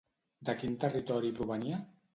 [0.49, 1.85] De quin territori provenia?